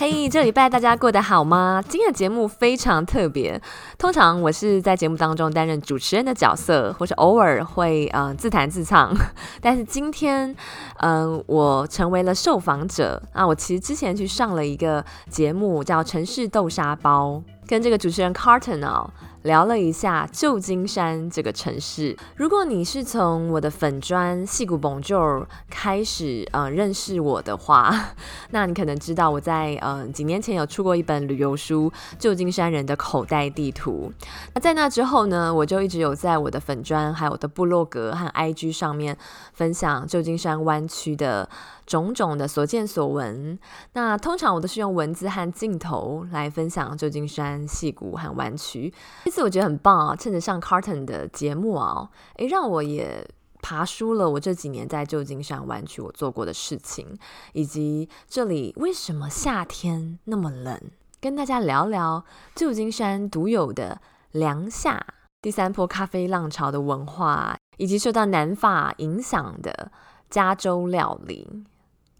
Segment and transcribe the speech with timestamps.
[0.00, 1.84] 嘿，hey，这礼拜大家过得好吗？
[1.86, 3.60] 今天的节目非常特别。
[3.98, 9.14] 通常我是在节目当中担任主持人的角色，或是偶尔会呃自弹自唱。
[9.60, 10.56] 但是今天，
[11.00, 13.46] 嗯、我成为了受访者啊。
[13.46, 17.32] 我其实之前去上了一个节目，叫《城市豆沙包》，
[17.68, 19.10] 跟这个主持人 Carton 哦。
[19.42, 22.14] 聊了一下旧金山这个城市。
[22.36, 28.12] 如果你是从我的粉专矽谷蹦啾开始呃认识我的话，
[28.50, 34.12] 那你可能知道我在呃几年前有出过一本旅游书《旧金山人的口袋地图》。
[34.54, 39.16] 那在那之后呢，我就一直有在我的粉砖还有我的部落格和 IG 上面
[39.54, 41.48] 分享旧金山湾区的
[41.90, 43.58] 种种的所见所闻，
[43.94, 48.94] 那通常我都是用文字和镜头来分享旧金山、矽谷和湾区。
[49.24, 53.28] 这次我觉得很棒啊，趁着上 Carton 的节目啊，诶，让我也
[53.60, 57.18] 爬梳了我这几年在旧金山湾区我做过的事情，
[57.54, 60.80] 以及这里为什么夏天那么冷，
[61.20, 64.00] 跟大家聊聊旧金山独有的
[64.30, 65.04] 凉夏、
[65.42, 69.90] 第三波咖啡浪潮的文化，以及受到南法影响的
[70.30, 71.64] 加州料理。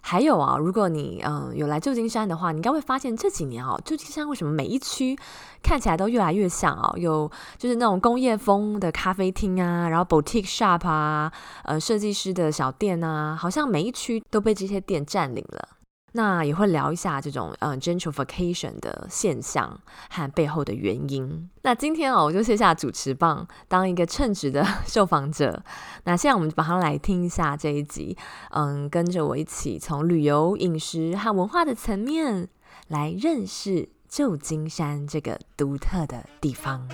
[0.03, 5.17] 还有啊，如果你嗯、有来旧金山的话，你应该会发现这几年啊，旧金山为什么每一区
[5.63, 6.93] 看起来都越来越像啊？
[6.97, 11.31] 有就是那种工业风的咖啡厅啊，然后 boutique shop 啊，
[11.65, 15.69] 呃，设计师的小店啊，好像每一区都被这些店占领了。
[16.13, 19.81] 那也会聊一下这种嗯、呃、gentrification 的现象
[20.11, 21.49] 和背后的原因。
[21.63, 25.63] 那今天哦，我就卸下主持棒，当一个称职的 受访者。
[26.05, 28.17] 那现在我们马上来听一下这一集，
[28.51, 32.49] 嗯，跟着我一起从旅游、饮食和文化的层面
[32.89, 36.89] 来认识旧金山这个独特的地方。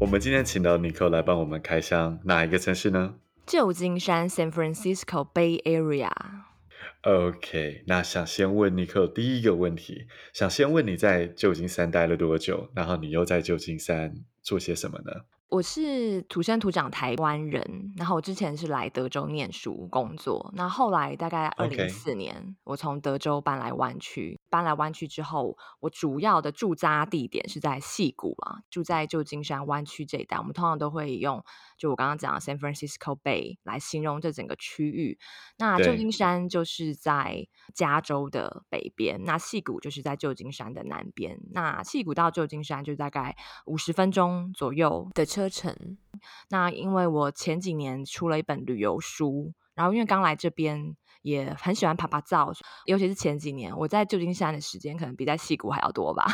[0.00, 3.14] 我们今天请到尼克来帮我们开箱哪一个城市呢？
[3.46, 6.10] 旧金山 （San Francisco Bay Area）。
[7.02, 12.68] OK，那想先问尼可第一个问题，想先问你在旧金山待了多久？
[12.74, 14.12] 然后你又在旧金山
[14.42, 15.12] 做些什么呢？
[15.48, 31.42] 我是土生土长台湾人，然后我之前是来德州念书工作，那后来大概二零一四年.我从德州搬来湾区，搬来湾区之后，我主要的驻扎地点是在戏谷啊，住在旧金山湾区这一带，我们通常都会用
[31.80, 35.18] 就我刚刚讲的 San Francisco Bay 来形容这整个区域。
[35.58, 41.40] 那旧金山就是在加州的北边，那戏谷就是在旧金山的南边。
[41.50, 43.34] 那戏谷到旧金山就大概
[43.66, 45.96] 五十分钟左右的车车程。
[46.50, 52.52] 那因为我前几年出了一本旅游书，然后因为刚来这边也很喜欢爬爬照，
[52.84, 56.26] 尤其是前几年我在旧金山的时间可能比在西谷还要多吧。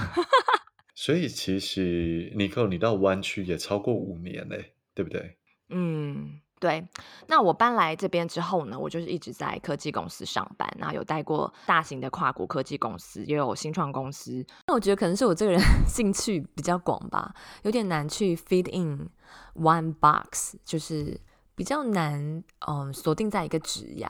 [0.92, 5.38] 所以其实尼克，你到湾区也超过五年嘞，对不对？
[5.68, 6.40] 嗯。
[6.58, 6.88] 对，
[7.26, 14.42] 那我搬来这边之后呢，我就是一直在科技公司上班，那有带过大型的跨国科技公司，也有新创公司。
[14.66, 17.34] 那我觉得可能是我这个人 兴趣比较广吧，
[17.64, 19.10] 有点难去 fit in
[19.54, 21.20] one box，就是
[21.54, 24.08] 比较难，嗯，锁定在一个职涯。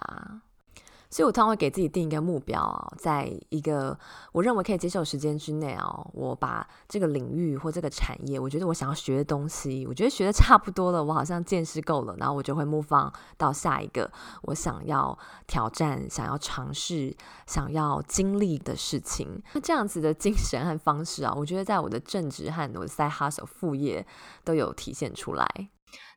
[1.08, 3.98] 所以我通常会给自己定一个目标啊，在一个
[4.32, 14.10] 我认为可以接受时间之内啊，我把这个领域或这个产业，我觉得我想要学的东西，我觉得学的差不多了，我好像见识够了，然后我就会 move on 到下一个
[14.42, 15.16] 我想要
[15.46, 17.16] 挑战、想要尝试、
[17.46, 19.42] 想要经历的事情。
[19.54, 24.06] 那这样子的精神和方式啊，我觉得在我的正职和我的 side hustle 副业
[24.44, 25.68] 都有体现出来。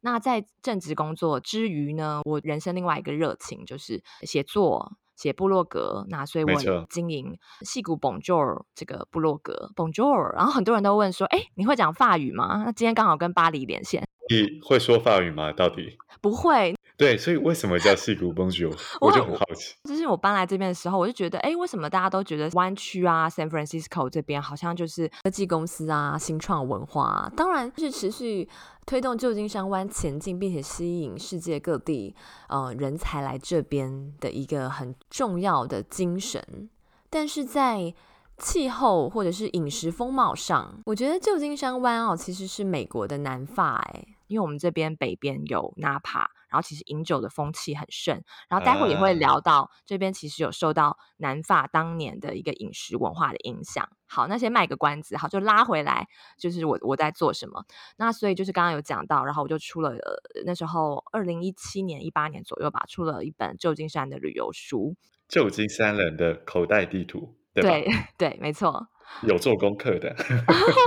[0.01, 6.05] 那在正职工作之余呢，我人生另外一个热情就是写作、写部落格。
[6.09, 15.51] 那所以我经营戏骨 Bonjour 这个部落格 Bonjour，然后很多人都问说：“哎，你会讲法语吗？”那今天刚好跟巴黎连线，你会说法语吗？
[15.51, 16.75] 到底不会。
[16.99, 18.77] 对，所以为什么叫矽谷 Bonjour？
[18.99, 19.73] 我就很好奇。
[19.85, 28.49] 就是我搬来这边的时候，我就觉得，哎，为什么大家都觉得湾区啊，San Francisco 这边好像就是科技公司啊，新创文化啊，当然是持续
[28.85, 32.13] 推动旧金山湾前进，并且吸引世界各地
[32.49, 36.69] 呃人才来这边的一个很重要的精神。
[37.09, 37.93] 但是在
[38.37, 46.29] 气候或者是饮食风貌上，我觉得旧金山湾哦，其实是美国的南法，哎，因为我们这边北边有纳帕。
[46.49, 53.87] 然后其实饮酒的风气很盛，然后待会也会聊到这边其实有受到南法当年的一个饮食文化的影响。
[54.07, 56.07] 好，那先卖个关子，好，就拉回来，
[56.37, 57.63] 就是我我在做什么。
[57.97, 64.95] 那所以就是刚刚有讲到，然后我就出了、呃、那时候二零一七年一八年左右吧，出了一本旧金山的旅游书，
[65.27, 67.69] 旧金山人的口袋地图，对吧？
[67.69, 67.87] 对
[68.31, 68.87] 对，没错。
[69.23, 70.15] 有做功课的，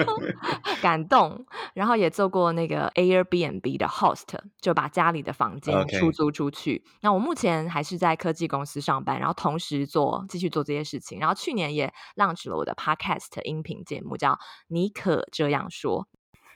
[0.80, 1.44] 感动。
[1.74, 4.26] 然后也做过那个 Airbnb 的 host，
[4.60, 6.84] 就把家里的房间出租出去。
[7.00, 11.18] 那我目前还是在科技公司上班，然后同时做继续做这些事情。
[11.18, 14.38] 然后去年也 launch 了我的 podcast 音频节目，叫
[14.68, 16.08] 尼可这样说。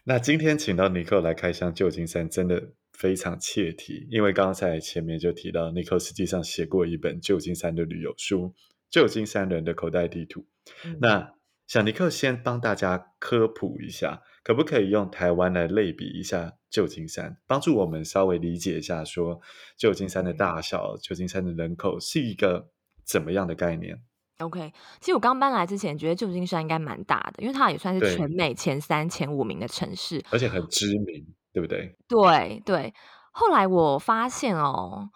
[0.04, 8.48] 那今天请到尼克来开箱旧金山，真的非常切题，因为刚才前面就提到尼克实际上写过一本旧金山的旅游书
[8.90, 10.40] 《旧金山人的口袋地图》。
[10.84, 11.32] 嗯、那
[11.66, 19.40] 小尼克先帮大家科普一下，可不可以用台湾来类比一下旧金山，帮助我们稍微理解一下，说
[19.76, 22.68] 旧金山的大小、旧金山的人口是一个
[23.04, 24.00] 怎么样的概念
[24.38, 31.96] ？OK，其实我刚搬来之前觉得旧金山应该蛮大的，因为它也算是全美前三、前五名的城市，而且很知名，对不对？
[32.06, 32.94] 对对。
[33.32, 35.10] 后来我发现哦。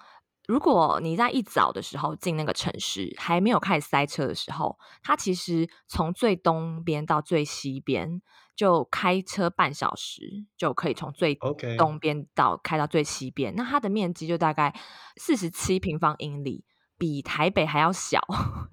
[0.51, 8.21] 如果你在一早的时候进那个城市，还没有开始塞车的时候，它其实从最东边到最西边
[8.57, 11.39] 就开车半小时就可以从最
[11.79, 13.55] 东边到开到最西边。
[13.55, 14.75] 那它的面积就大概
[15.17, 16.65] 四十七平方英里，
[16.99, 18.21] 比台北还要小。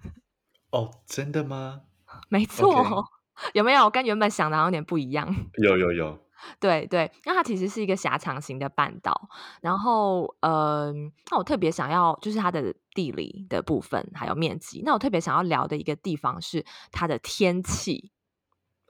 [0.74, 1.82] 哦，真的吗？
[2.28, 3.06] 没错.
[3.54, 5.32] 有没有跟原本想的有点不一样？
[5.62, 6.27] 有有有。
[6.60, 9.30] 对对，那它其实是一个狭长型的半岛，
[9.62, 10.94] 然后嗯、呃，
[11.32, 18.12] 那我特别想要就是它的地理的部分还有面积，那我特别想要聊的一个地方是它的天气。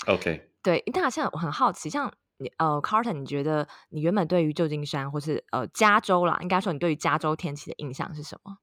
[0.05, 8.57] OK，对，那好像我很好奇，像你呃，Carlton，你觉得你原本对于旧金山或是呃加州啦，应该说你对于加州天气的印象是什么？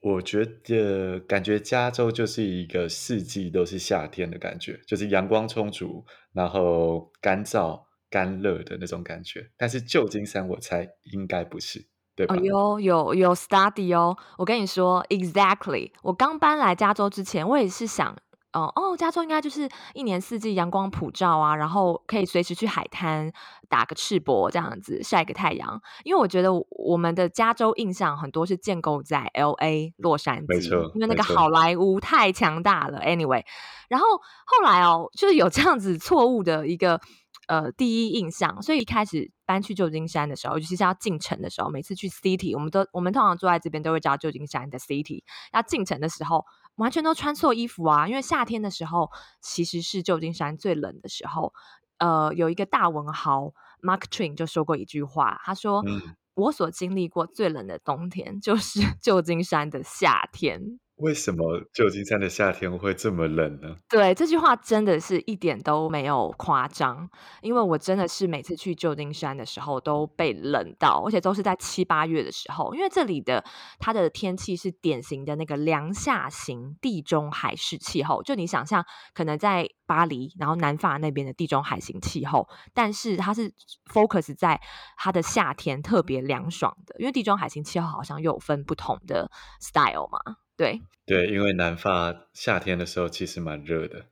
[0.00, 7.84] 我觉得感觉加州就是一个四季都是夏天的感觉，就是阳光充足，然后干燥。
[8.12, 12.34] 干热的那种感觉，但是旧金山我猜应该不是，对吧？
[12.34, 15.90] 哦，有有有 study 哦，我跟你说，exactly。
[16.02, 18.14] 我刚搬来加州之前，我也是想，
[18.52, 23.32] 哦哦，加州应该就是一年四季阳光普照啊，然后可以随时去海滩
[23.70, 25.80] 打个赤膊这样子晒个太阳。
[26.04, 33.00] 因为我觉得我们的加州印象很多是建构在 LA 洛杉矶，没错，因为那个好莱坞太强大了。
[33.00, 33.42] Anyway，
[33.88, 34.06] 然后
[34.44, 37.00] 后来哦，就是有这样子错误的一个。
[37.48, 45.24] 呃，第一印象，所以一开始搬去旧金山的时候，尤其是要进城的时候，每次去 City，我们都我们通常坐在这边都会叫旧金山的 City。
[45.52, 46.44] 要进城的时候，
[46.76, 49.10] 完全都穿错衣服啊，因为夏天的时候
[49.40, 51.52] 其实是旧金山最冷的时候。
[51.98, 56.00] 呃，有一个大文豪 Mark Twain 就说过一句话，他说：“嗯、
[56.34, 63.74] 我所经历过最冷的冬天，就是 旧金山的夏天。”为什么旧金山的夏天会这么冷呢？
[63.88, 67.08] 对，这句话真的是一点都没有夸张，
[67.40, 73.44] 因为我真的是每次去旧金山的时候都被冷到，而且都是在七八月的时候，因为这里的
[73.80, 83.52] 它的天气是典型的那个凉夏型地中海式气候，就你想象可能在巴黎，然后南法那边的地中海型气候，但是它是
[83.92, 84.60] focus 在
[84.96, 89.28] 它的夏天特别凉爽的，因为地中海型气候好像又有分不同的
[89.60, 90.36] style 嘛。
[90.62, 94.06] 对对，因为南法夏天的时候其实蛮热的。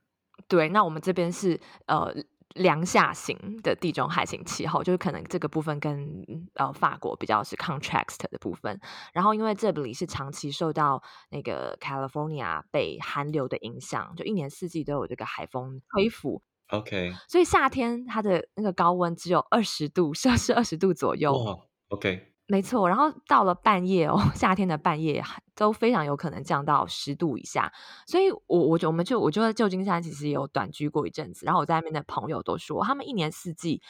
[0.49, 2.13] 对，那我们这边是呃
[2.55, 6.25] 凉夏型的地中海型气候，就是可能这个部分跟
[6.55, 8.81] 呃法国比较是 contrast 的部分。
[9.13, 11.01] 然后因为这里是长期受到
[11.31, 16.43] 那个 California 北寒流的影响，就一年四季都有这个海风吹拂。
[16.71, 21.33] OK，所以夏天它的那个高温只有二十度，摄氏二十度左右。
[21.33, 22.30] 哦，OK。
[22.51, 25.23] 没错，然后到了半夜哦， 夏天的半夜
[25.55, 27.73] 都非常有可能降到十度以下，
[28.09, 33.81] 所以我我我们就我就在旧金山其实也有短居过一阵子，然后我在那边的朋友都说，他们一年四季，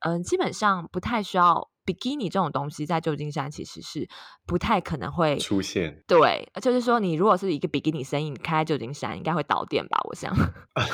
[0.00, 4.06] 嗯、呃，基本上不太需要比基尼这种东西，在旧金山其实是
[4.46, 6.04] 不太可能会出现。
[6.06, 9.98] 对，就是说你如果是一个比基尼生意，你开在旧金山应该会倒店吧？
[10.08, 10.36] 我想。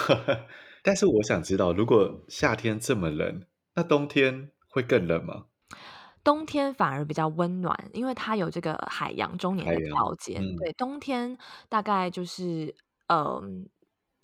[0.84, 3.42] 但是我想知道，如果夏天这么冷，
[3.74, 5.46] 那冬天会更冷吗？
[6.26, 10.38] 冬天反而比较温暖，因为它有这个海洋中年的调节。
[10.40, 12.74] 嗯、对，冬天大概就是
[13.06, 13.42] 嗯、呃、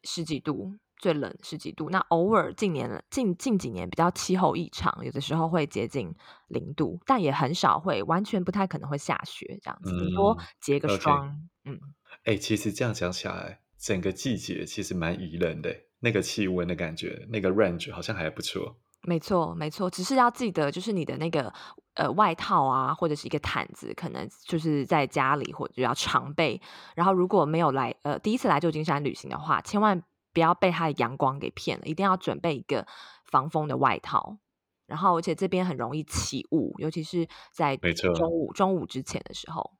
[0.02, 1.90] 十几度，最冷十几度。
[1.90, 6.12] 那偶尔近年近近几年比较气候异常，有的时候会接近
[6.48, 11.48] 零度，但也很少会完全不太可能会下雪这样子，顶、嗯、多结个霜。
[11.64, 11.78] 嗯，
[12.24, 18.80] 哎、欸，其实这样讲起来，整个季节其实蛮宜人的，那个气温的感觉，那个 range 好像还不错。
[19.04, 21.52] 没错，没错，只是要记得，就是你的那个
[21.94, 26.60] 呃外套啊，或者是一个毯子，可能就是在家里或者要常备。
[26.94, 32.86] 然后如果没有来呃第一次来旧金山旅行的话，千万不要被它的阳光给骗了，一定要准备一个
[33.24, 34.38] 防风的外套。
[34.86, 39.72] 然后而且这边很容易起雾，尤其是在中午中午之前的时候。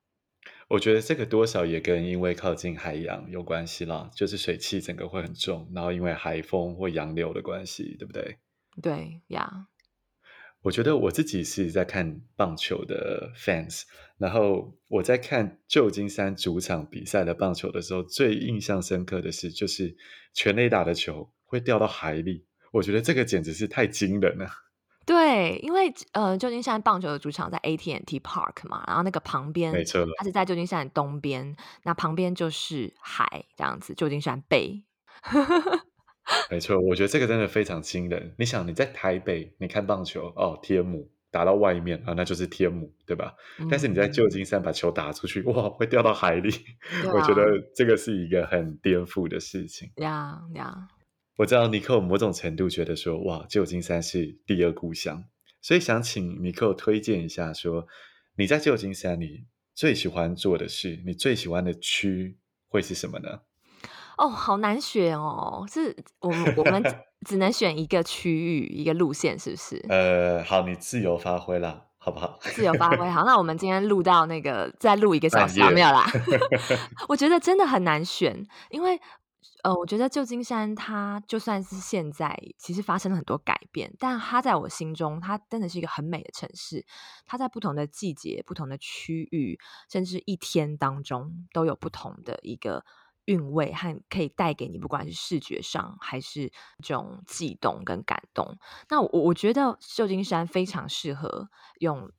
[0.67, 8.37] 我觉得这个多少也跟因为靠近海洋有关系啦，就是水汽整个会很重，然后因为海风或洋流的关系，对不对？
[8.81, 9.67] 对呀，
[10.61, 13.83] 我觉得我自己是在看棒球的 fans，
[14.17, 19.95] 然后我在看旧金山主场比赛的棒球的时候，最印象深刻的是，就是
[20.33, 24.49] 全垒打的球会掉到海里，我觉得这个简直是太惊人了。
[25.05, 34.83] 对，因为呃，旧金山棒球的主场在 AT&T Park 嘛，然后那个旁边，没错，它是在旧金山的东边，那旁边就是海，这样子，旧金山 Bay。
[36.49, 38.33] 没错，我觉得这个真的非常惊人。
[38.37, 43.35] 你想你在台北，你看棒球哦，天母打到外面啊，那就是天母，对吧？
[43.59, 46.49] 嗯、但是你在旧金山把球打出去，哇，会掉到海里。
[47.05, 49.91] 啊、我觉得这个是一个很颠覆的事情。
[49.97, 50.87] 呀呀，
[51.37, 55.25] 我知道尼克某种程度觉得说，哇，旧金山是第二故乡，
[55.61, 57.87] 所以想请尼克推荐一下说，说
[58.37, 62.37] 你在旧金山你最喜欢做的事，你最喜欢的区
[62.69, 63.41] 会是什么呢？
[64.17, 65.65] 哦，好难选哦！
[65.71, 66.83] 是我们我们
[67.25, 69.83] 只能选一个区域一个路线，是不是？
[69.89, 72.37] 呃，好，你自由发挥啦，好不好？
[72.41, 73.23] 自由发挥，好。
[73.23, 76.05] 那我们今天录到那个再录一个小时，没有啦。
[77.09, 78.99] 我觉得真的很难选，因为
[79.63, 86.85] 呃，我觉得旧金山它就算是现在其实发生了很多改变，但它在我心中，它真的是一个很美的城市。
[87.25, 89.57] 它在不同的季节、不同的区域，
[89.89, 92.83] 甚至一天当中，都有不同的一个。
[93.25, 96.51] 韵味和可以带给你，不管是视觉上还是
[96.81, 98.57] 这种悸动跟感动。
[98.89, 101.49] 那我我觉得旧金山非常适合
[101.79, 102.11] 用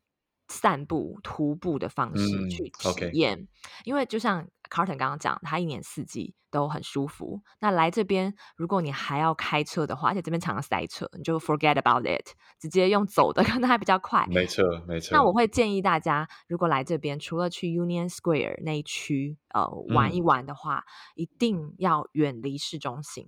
[0.48, 3.48] 散步、徒步的方式去体验，嗯 okay、
[3.84, 7.40] 因为就像 Carton 刚刚讲，他一年四季都很舒服。
[7.60, 12.26] 那来这边，如果你还要开车的话，而且这边常常塞车，你就 forget about it，
[12.58, 14.26] 直接用走的可能还比较快。
[14.28, 15.16] 没错，没错。
[15.16, 19.64] 那我会建议大家，如果来这边，除了去 Union Square 那一区呃
[19.94, 23.24] 玩一玩的话，嗯、一定要远离市中心。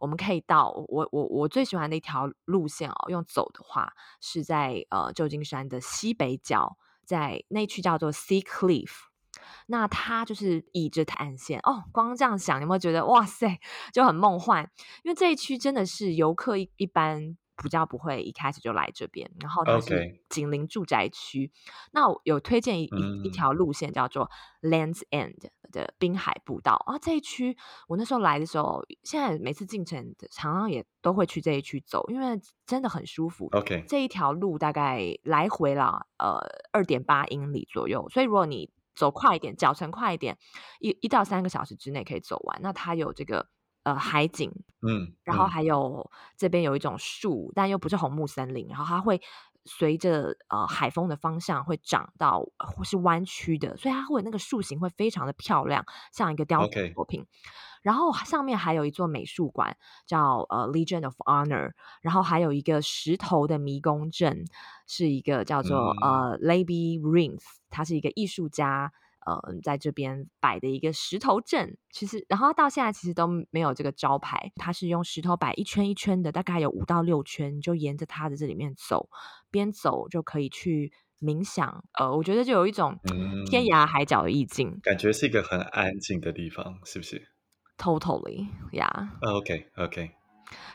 [0.00, 9.07] 我们可以到我我我最喜欢的一条路线哦，用走的话是在呃旧金山的西北角，在那一区叫做 Sea Cliff。
[9.66, 13.58] 那它就是倚着海岸线哦，光这样想，有没有觉得哇塞，
[13.92, 14.70] 就很梦幻？
[15.02, 21.50] 因为这一区真的是游客一一般比较不会一开始就来这边，然后它是紧邻住宅区。
[21.92, 22.88] 那我有推荐一
[23.24, 24.30] 一条路线叫做
[24.62, 27.56] Lands End 的滨海步道啊，这一区
[27.88, 33.48] 我那时候来的时候，现在每次进城常常也都会去这一区走，因为真的很舒服。
[33.52, 36.38] OK，这一条路大概来回了呃
[36.72, 40.36] 二点八英里左右，所以如果你走快一点，脚程快一点，
[40.80, 42.58] 一一到三个小时之内可以走完。
[42.60, 43.46] 那它有这个
[43.84, 44.50] 呃海景，
[44.82, 49.20] 嗯，嗯，然后还有这边有一种树，但又不是红木森林，然后它会
[49.64, 57.24] 随着呃海风的方向会长到或是弯曲的，所以它会那个树形会非常的漂亮，像一个雕塑作品。
[57.80, 61.70] 然后上面还有一座美术馆，叫呃 Legion of Honor，
[62.02, 64.44] 然后还有一个石头的迷宫镇，
[64.88, 68.92] 是一个叫做、嗯、呃 Labby Reinth，他是一个艺术家，
[69.26, 71.76] 呃在这边摆的一个石头阵。
[71.90, 79.08] 其实，然后到现在其实都没有这个招牌，它是用石头摆一圈一圈的，大概有五到六圈，就沿着它的这里面走，
[79.50, 81.84] 边走就可以去冥想。
[81.98, 82.98] 呃，我觉得就有一种
[83.50, 87.28] 天涯海角的意境，嗯、感觉是一个很安静的地方，是不是
[87.76, 89.08] ？Totally, yeah.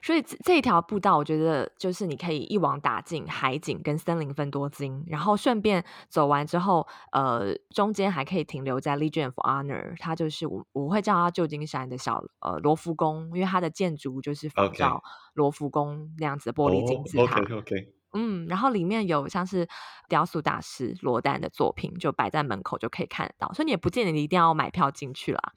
[0.01, 15.01] 所以这这一条步道，我觉得就是你可以一网打尽海景跟森林分多金，然后顺便走完之后，呃，中间还可以停留在 Legion of Honor，它就是我我会叫它旧金山的小呃罗浮宫，因为它的建筑就是仿照
[15.33, 17.39] 罗浮宫那样子的玻璃金字塔。
[17.41, 17.93] OK, OK.
[18.15, 19.67] 嗯，然后里面有像是
[20.07, 25.53] 雕塑大师罗丹的作品，就摆在门口就可以看得到，所以你也不见得你一定要买票进去啦。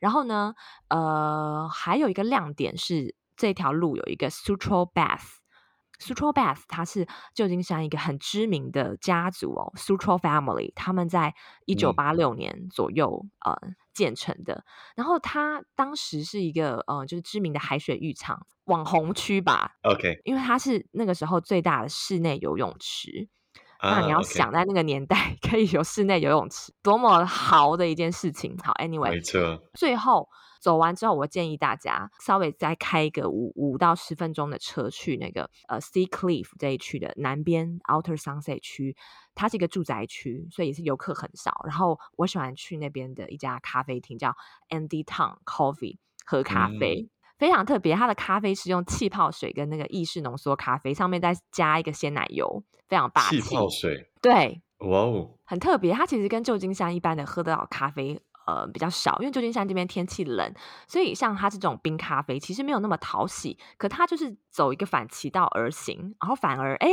[0.00, 0.54] 然后呢，
[0.88, 5.38] 呃，还有一个亮点是这条路有一个 Sutro Bath。
[6.00, 14.64] Sutro Bath，它是旧金山一个很知名的家族哦，Sutro Family，他们在一九八六年左右、嗯、呃建成的。
[14.94, 19.72] 然后它当时是一个呃就是知名的海水浴场网红区吧。
[19.82, 23.28] OK，因为它是那个时候最大的室内游泳池。
[23.82, 28.56] 那你要想在那个年代可以有室内游泳池，多么豪的一件事情。
[28.62, 29.60] 好，Anyway，没错。
[29.74, 30.28] 最后
[30.60, 38.96] 走完之后，我建议大家稍微再开一个五五到十分钟的车去那个呃 Sea Cliff 这一区的南边 Outer Sunset 区，
[39.34, 41.62] 它是一个住宅区，所以也是游客很少。
[41.64, 44.34] 然后我喜欢去那边的一家咖啡厅，叫
[44.68, 47.02] Andy Tong Coffee 喝咖啡。
[47.02, 53.40] 嗯非常特别，它的咖啡是用气泡水跟那个意式浓缩咖啡，上面再加一个鲜奶油，非常霸气。
[53.40, 55.92] 气泡水，对，哇哦，很特别。
[55.92, 60.54] 它其实跟旧金山一般的喝得到咖啡，呃，比较少，因为旧金山这边天气冷，
[60.86, 63.58] 所以像它这种冰咖啡其实没有那么讨喜。
[63.76, 66.88] 可它就是走一个反其道而行，然后反而哎，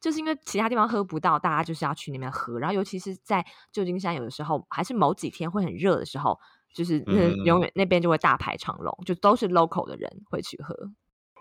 [0.00, 2.58] 就是因为其他地方喝不到，大家就是要去那边喝。
[2.58, 6.40] 然后尤其是在旧金山，有的时候还是某几天会很热的时候。
[6.74, 10.74] 就是那永远那边就会大排长龙，嗯，就都是 local 的人会去喝。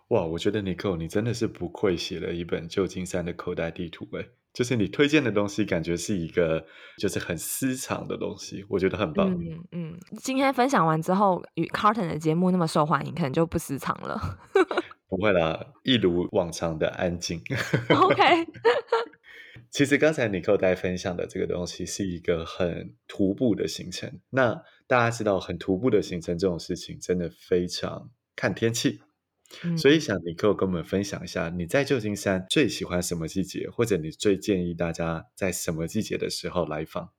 [0.09, 6.65] 哇，我觉得 Nicole 你真的是不愧写了一本旧金山的口袋地图诶，就是你推荐的东西，感觉是一个
[6.99, 9.31] 就是很私藏的东西，我觉得很棒。
[9.31, 14.39] 嗯嗯，今天分享完之后，与 Carton 的节目那么受欢迎，可能就不私藏了。
[15.07, 17.41] 不会啦，一如往常的安静。
[17.89, 18.47] OK。
[19.69, 24.19] 其实刚才 Nicole 带分享的这个东西是一个很徒步的行程。
[24.29, 29.01] 那大家知道，很徒步的行程这种事情真的非常看天气。
[29.63, 37.09] 嗯、所以想 Nicole 跟我们分享一下，你在旧金山最喜欢什么季节，或者你最建议大家在什么季节的时候来访？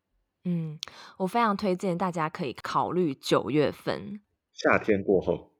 [0.45, 0.79] 嗯，
[1.19, 4.21] 我非常推荐大家可以考虑九月份，
[4.53, 5.53] 夏天过后。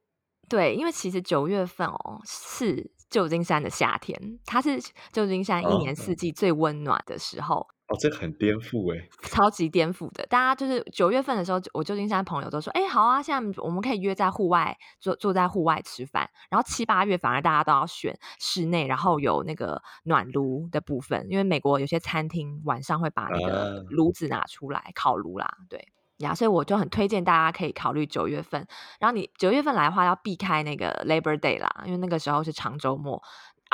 [0.47, 2.91] 对，因为其实九月份哦是。
[3.07, 4.79] 旧金山的夏天，它是
[5.13, 7.57] 旧金山一年四季最温暖的时候。
[7.57, 10.25] 哦，哦这很颠覆哎，超级颠覆的。
[10.25, 25.89] 大家就是九月份的时候，我旧金山朋友都说：“哎，好啊，现在我们可以约在户外坐坐在户外吃饭。”然后七八月反而大家都要选室内，然后有那个暖炉的部分，因为美国有些餐厅晚上会把那个炉子拿出来，啊、烤炉啦，对。
[26.19, 28.65] 呀，所以我就很推荐大家可以考虑九月份。
[29.01, 33.21] 然后你九月份来的话，要避开那个 Labor Day 啦，因为那个时候是长周末。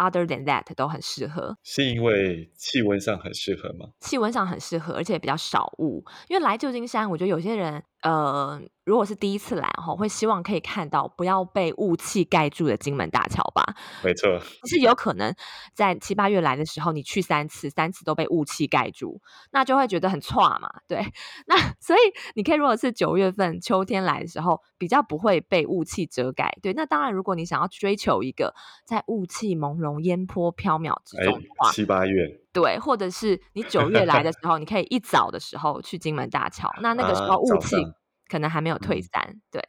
[0.01, 1.55] Other than that，都很适合。
[1.61, 3.89] 是因为气温上很适合吗？
[3.99, 6.03] 气温上很适合，而且比较少雾。
[6.27, 8.61] 因为来旧金山，我觉得有些人，呃。
[8.83, 13.63] 如果是第一次来哈，会希望可以看到不要被雾气盖住的金门大桥吧？
[14.03, 15.33] 没错，是有可能
[15.75, 20.67] 在七八月来的时候，你去三次，三次都被雾气盖住，那就会觉得很差嘛。
[20.87, 21.05] 对，
[21.45, 21.99] 那所以
[22.33, 26.51] 你可以如果是九月份秋天来的时候，比较不会被雾气遮盖。
[26.63, 37.75] 对，那当然，如果你想要追求一个在雾气朦胧、烟波飘渺之中的话，七八月对，或者是你九月来的 时候，你可以一早的时候去金门大桥，那那个时候雾气。
[37.75, 37.93] 啊
[38.31, 39.61] 可能还没有退散，嗯、对。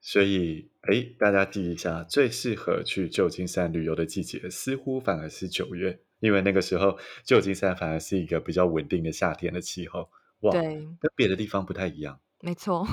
[0.00, 10.10] 所以，哎，大家记一下，最适合去旧金山旅游的季节，似乎反而是九月，因为那个时候旧金山反而是一个比较稳定的夏天的气候。
[10.40, 10.62] 哇，对，
[11.00, 12.18] 跟别的地方不太一样。
[12.40, 12.84] 没错。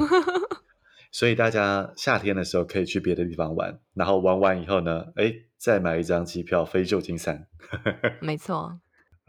[1.11, 7.47] 所以大家夏天的时候可以去别的地方玩，然后玩完以后呢，哎，再买一张机票飞旧金山。
[8.21, 8.79] 没错。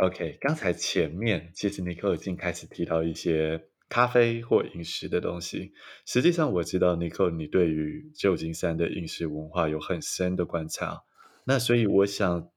[0.05, 3.67] OK，刚才前面其实 Nicole 已经开始提到一些。
[3.91, 5.73] 咖啡或饮食的东西，
[6.07, 11.03] 实际上我知道，Nicole，你对于旧金山的饮食文化有很深的观察。
[11.43, 12.49] 那所以我想，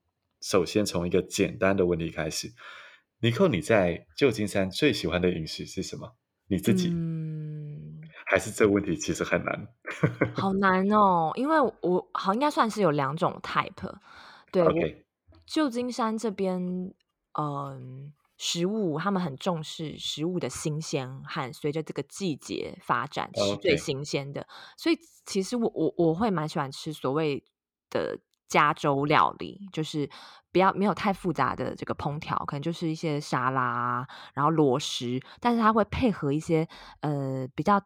[0.41, 2.49] 首先从一个简单的问题开始
[3.19, 6.15] ，Nicole，你在旧金山最喜欢的饮食是什么？
[6.49, 6.89] 你自己？
[6.89, 9.67] 嗯，还是这问题其实很难？
[10.37, 13.91] 好难哦，因为我好应该算是有两种 type。
[14.51, 14.97] 对，Okay.
[15.47, 16.93] 旧金山这边，
[17.39, 18.13] 嗯。
[18.35, 24.45] 食物，他们很重视食物的新鲜和随着这个季节发展是最新鲜的。
[24.75, 27.41] 所以其实我我我会蛮喜欢吃所谓
[27.91, 28.19] 的
[28.49, 30.09] 加州料理，就是
[30.51, 36.67] 不要没有太复杂的这个烹调，可能就是一些沙拉，然后螺食，但是它会配合一些
[37.01, 37.79] 呃比较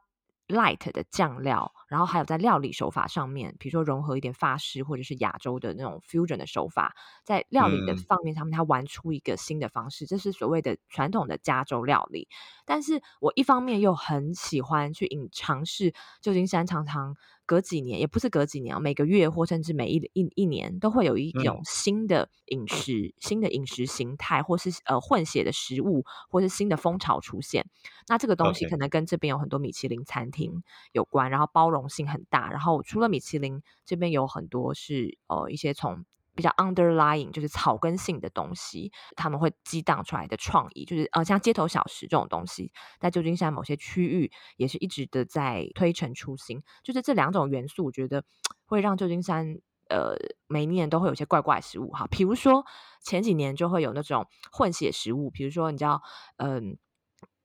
[0.47, 1.71] light 的酱料。
[1.87, 12.27] 然后还有在料理手法上面，比如说融合一点法式或者是亚洲的那种 fusion 的手法，在料理的方面上面，他玩出一个新的方式，这是所谓的传统的加州料理。
[12.65, 27.65] 但是我一方面又很喜欢去饮尝试旧金山，常常隔几年，也不是隔几年，每个月或甚至每一一一年都会有一种新的饮食、新的饮食形态，或是呃混血的食物，或是新的风潮出现。
[28.09, 31.76] 那这个东西可能跟这边有很多米其林餐厅有关，然后包容。
[31.79, 48.23] 容性很大，然后除了米其林这边有很多是呃一些从比较 underlying 就是草根性的东西，他们会激荡出来的创意，就是呃像街头小食这种东西，在旧金山某些区域也是一直的在推陈出新，就是这两种元素，我觉得
[48.65, 49.57] 会让旧金山
[49.89, 50.15] 呃，
[50.47, 52.65] 每年都会有些怪怪食物哈，比如说
[53.01, 56.03] 前几年就会有那种混血食物，比如说你知道，
[56.35, 56.77] 嗯，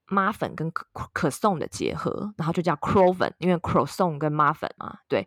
[0.07, 5.27] 妈粉跟可可颂的结合，然后就叫 Croissant，因为 Croissant 跟妈粉嘛，对。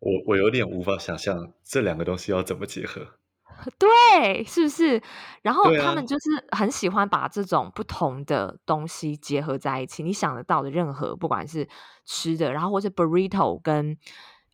[0.00, 3.06] 我我有点无法想象这两个东西要怎么结合。
[3.78, 5.00] 对，是不是？
[5.40, 10.02] 然后他们就是很喜欢把这种不同的东西结合在一起。
[10.02, 11.66] 啊、你想得到的任何，不管是
[12.04, 13.96] 吃的，然后或是 burrito 跟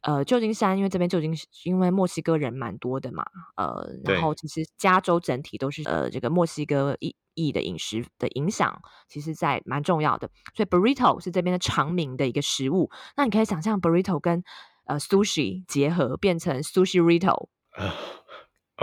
[0.02, 3.24] 呃旧金山，因为这边旧金因为墨西哥人蛮多的嘛，
[3.56, 10.28] 呃，然后其实加州整体都是呃这个墨西哥裔裔的饮食的影响，其实在蛮重要的。
[10.54, 12.90] 所以 burrito 是这边的长名的一个食物。
[13.16, 14.42] 那你可以想象 burrito 跟
[14.86, 17.48] 呃 sushi 结合变成 sushi rito。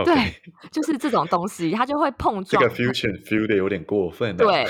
[0.00, 0.04] Okay.
[0.04, 2.62] 对，就是这种东西，它就会碰撞。
[2.62, 4.34] 这个 fusion feel 的有点过分。
[4.38, 4.64] 对。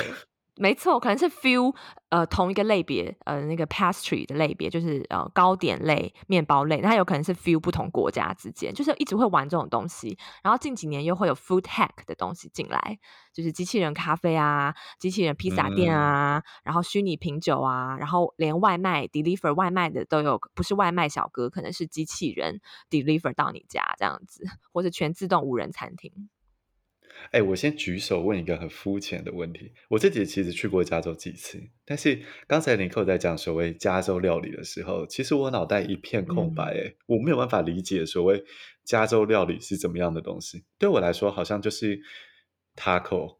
[0.59, 1.73] 没错，可能是 few
[2.09, 10.17] 呃同一个类别呃那个 pastry 的类别，就是呃糕点类、面包类，它有可能是 few 不同国家之间，就是一直会玩这种东西。
[10.43, 12.99] 然后近几年又会有 food hack 的东西进来，
[13.31, 24.43] 就是机器人咖啡啊、机器人披萨店啊，嗯、然后虚拟品酒啊，然后连外卖 deliver 外卖的都有，不是外卖小哥，可能是机器人 deliver 到你家这样子，
[24.73, 26.29] 或者全自动无人餐厅。
[27.31, 29.71] 哎，我先举手问一个很肤浅的问题。
[29.89, 36.63] 我自己其实去过加州几次，但是刚才尼克在讲所谓加州料理的时候，其实我脑袋一片空白。
[36.63, 38.43] 哎、嗯，我没有办法理解所谓
[38.83, 40.63] 加州料理是怎么样的东西。
[40.77, 41.99] 对我来说，好像就是
[42.75, 43.37] taco、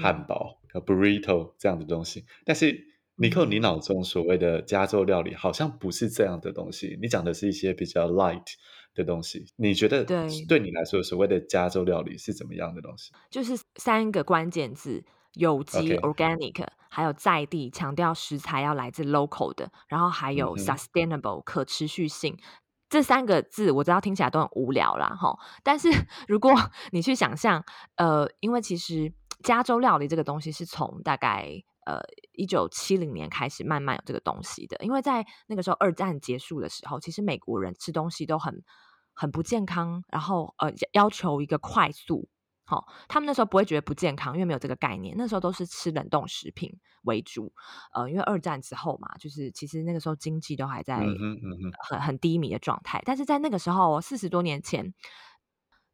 [0.00, 2.24] 汉堡和 burrito 这样的东西。
[2.44, 6.98] 但是尼克，你脑中所谓的加州料理好像不是这样的东西。
[7.00, 8.46] 你讲的是一些比较 light。
[8.94, 13.12] 的东西，你觉得对对你来说，所谓的加州料理是怎么样的东西？
[13.30, 22.36] 就是三个关键字：有机 Okay.（organic），还有在地，强调食材要来自 local 的，然后还有 sustainable、嗯、可持续性。
[22.88, 25.38] 这三个字我知道听起来都很无聊啦，哈。
[25.62, 25.88] 但是
[26.28, 26.52] 如果
[26.90, 27.64] 你去想象，
[27.96, 31.62] 呃，因为其实加州料理这个东西是从大概。
[31.84, 32.00] 呃，
[32.32, 38.62] 一九七零年开始慢慢有这个东西的，因为在那个时候二战结束的时候，其实美国人吃东西都很
[39.12, 42.28] 很不健康，然后呃要求一个快速，
[42.64, 46.70] 好、哦，他们那时候不会觉得不健康，因为没有这个概念，那时候都是吃冷冻食品
[47.02, 47.52] 为主，
[47.94, 50.98] 呃，因为二战之后嘛，就是其实那个时候经济都还在
[51.88, 54.94] 很很低迷的状态，但是在那个时候四十多年前。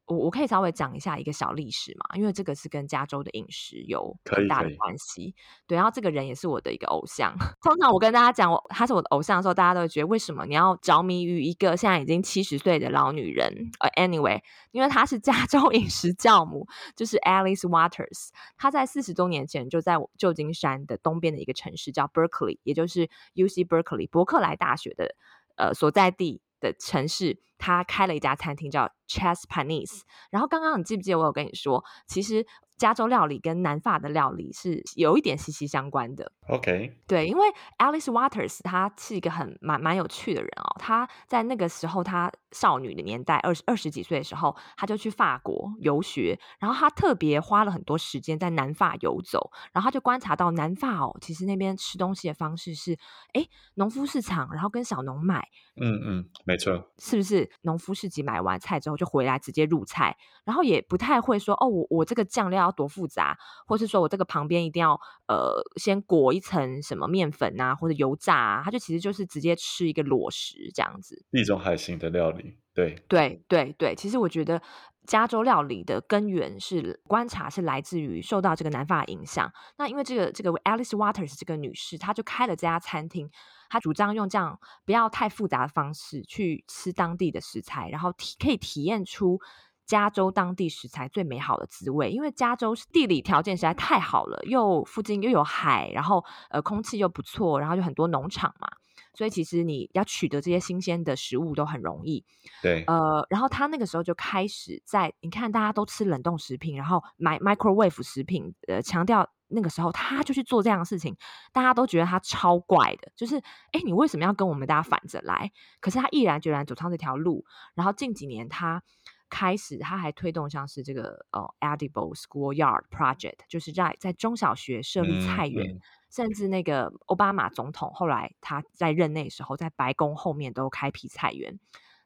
[0.08, 5.34] 我我可以稍微讲一下一个小历史嘛，因为这个是跟加州的饮食有很大的关系。
[5.66, 7.34] 对，然后这个人也是我的一个偶像。
[7.62, 13.70] 通常我跟大家讲我他是我的偶像的时候，大家都会觉得为什么你要着迷于一个现在已经七十岁的老女人？
[13.80, 14.40] 呃，anyway，
[14.70, 16.66] 因为她是加州饮食教母，
[16.96, 18.30] 就是 Alice Waters。
[18.56, 25.14] 她在四十多年前就在旧金山的东边的一个城市叫 Berkeley，也就是 UC Berkeley 伯克莱大学的
[25.56, 26.40] 呃所在地。
[26.60, 30.02] 的城市，他开了一家餐厅叫 Chess Panisse。
[30.30, 32.46] 然后刚刚你记不记得我有跟你说，其实。
[32.78, 36.32] 加州料理跟南法的料理是有一点息息相关的。
[36.46, 37.46] OK，对，因为
[37.78, 40.76] Alice Waters 她是一个很蛮蛮有趣的人哦。
[40.78, 52.96] 她在那个时候，她少女的年代，二十二十几岁的时候，她就去法国游学，然后她特别花了很多时间在南法游走，然后她就观察到南法哦，其实那边吃东西的方式是，
[53.34, 55.46] 哎，农夫市场，然后跟小农买，
[55.80, 57.50] 嗯嗯，没错，是不是？
[57.62, 62.67] 农夫市集买完菜之后就回来直接入菜，然后也不太会说哦，我我这个酱料。
[62.68, 64.92] 要多复杂，或是说我这个旁边一定要
[65.26, 71.24] 呃先裹一层什么面粉啊，或者油炸啊，它就其实就是直接吃一个裸食这样子。
[71.30, 73.94] 地中海型的料理，对对对对。
[73.94, 74.60] 其实我觉得
[75.06, 79.50] 加州料理的根源是观察，是来自于受到这个南法影响。
[79.78, 83.30] 那因为这个这个 Alice Waters 这个女士，她就开了这家餐厅，
[83.70, 89.40] 她主张用这样不要太复杂的方式去吃当地的食材，然后体可以体验出。
[89.88, 98.68] 加州当地食材最美好的滋味，因为加州地理条件实在太好了，又附近又有海，然后呃空气又不错，然后就很多农场嘛，
[99.14, 102.22] 所以其实你要取得这些新鲜的食物都很容易。
[102.62, 111.16] 对，呃，然后他那个时候就开始在你看大家都吃冷冻食品，然后买 microwave 食品，呃，强调那个时候他就去做这样的事情，
[111.50, 113.38] 大家都觉得他超怪的，就是
[113.72, 115.50] 哎，你为什么要跟我们大家反着来？
[115.80, 118.82] 可是他毅然决然走上这条路，然后近几年他。
[119.30, 131.58] 开始，他还推动像是这个呃，Edible Schoolyard Project，就是在在中小学设立菜园，嗯嗯、甚至那个奥巴马总统后来他在任内的时候，在白宫后面都开辟菜园，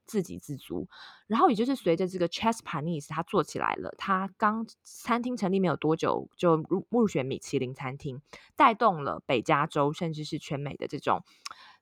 [0.05, 0.89] 自给自足。
[1.27, 8.21] 然后也就是随着这个 Chess Panisse 他做起来了，他刚餐厅成立没有多久就入入选米其林餐厅，
[8.57, 11.23] 带动了北加州甚至是全美的这种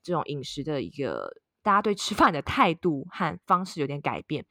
[0.03, 1.40] 这种饮食的一个。
[1.62, 4.44] 大家对吃饭的态度和方式有点改变，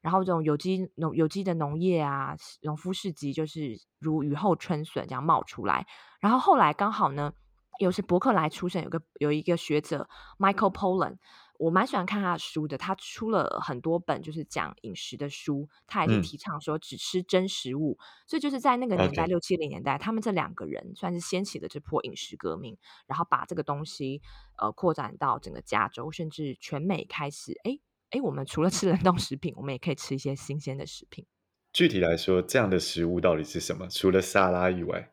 [0.00, 5.86] 然后这种有机农有机的农业啊，农夫市集就是如雨后春笋这样冒出来。
[6.20, 7.32] 然后后来刚好呢，
[7.78, 11.16] 又是伯克莱出生，有个有一个学者 Michael Pollan。
[11.62, 24.20] 我蛮喜欢看他的书的，他出了很多本就是讲饮食的书，他也是提倡说只吃真食物，嗯、所以就是在那个年代六七零年代，他们这两个人算是掀起了这波饮食革命，然后把这个东西
[24.58, 27.78] 呃扩展到整个加州，甚至全美开始，哎
[28.10, 31.24] 哎，我们除了吃冷冻食品，我们也可以吃一些新鲜的食品。
[31.72, 33.86] 具体来说，这样的食物到底是什么？
[33.88, 35.12] 除了沙拉以外，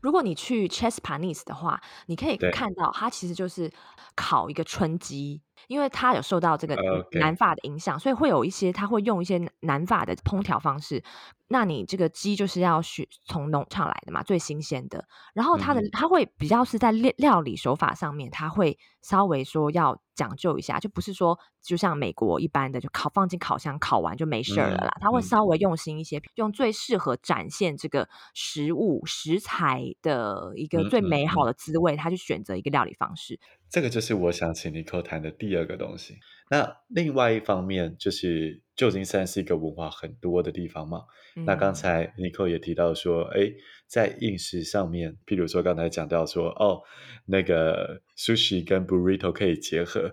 [0.00, 3.72] 如果你去 Chess Panisse 的话，你可以看到它其实就是
[4.16, 5.40] 烤一个春鸡。
[5.68, 6.76] 因为他有受到这个
[7.12, 11.02] 南法的影响.所以会有一些他会用一些南法的烹调方式。
[11.48, 15.06] 那你这个鸡就是要选从农场来的嘛，最新鲜的。
[15.34, 24.96] 然后它的它、嗯、会比较是在料料理手法上面，它会稍微说要讲究一下，就不是说就像美国一般的就烤放进烤箱烤完就没事了啦。
[25.00, 33.38] 它、嗯、会稍微用心一些，嗯、用最适合展现这个食物食材的一个最美好的滋味，他、嗯嗯嗯、去选择一个料理方式。
[33.74, 36.20] 这个就是我想请 Nicole 谈的第二个东西。
[36.48, 38.62] 那另外一方面就是。
[38.76, 41.04] 旧金山是一个文化很多的地方嘛？
[41.36, 43.52] 嗯、那刚才 Nicole 也提到说，哎，
[43.86, 46.82] 在饮食上面，譬如说刚才讲到说，哦，
[47.26, 50.12] 那个 sushi 跟 burrito 可以结合，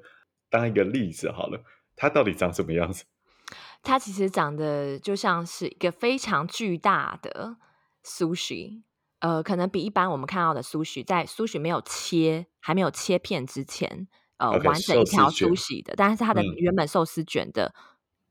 [0.51, 1.63] 当一个例子好了，
[1.95, 3.05] 它到底长什么样子？
[3.81, 7.57] 它其实长得就像是一个非常巨大的
[8.05, 8.83] sushi，
[9.21, 17.65] 呃，可能比一般我们看到的 sushi，在 sushi 没有切还没有切片之前，呃，okay, 完整一条 sushi 的，但是它的原本寿司卷的。
[17.75, 17.81] 嗯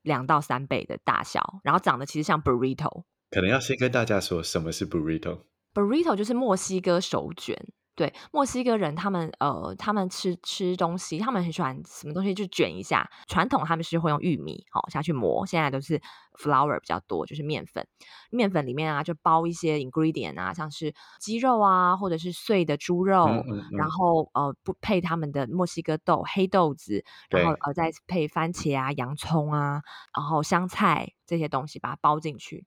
[0.02, 3.02] 两到三倍的大小，然后长得其实像 burrito。
[3.30, 5.40] 可能要先跟大家说什么是 burrito。
[5.74, 7.54] burrito 就是墨西哥手卷。
[8.00, 13.06] 对，墨西哥人他们呃，他们吃吃东西，他们很喜欢什么东西就卷一下。
[13.26, 16.00] 传统他们是会用玉米好、哦、下去磨，现在都是
[16.32, 17.86] flour 比较多，就是面粉。
[18.30, 29.82] 面粉里面啊就包一些 ingredient 啊，像是鸡肉啊，或者是碎的猪肉，嗯嗯嗯、然后呃不配他们的墨西哥豆黑豆子，然后呃再配番茄啊、洋葱啊，
[30.16, 32.64] 然后香菜这些东西把它包进去。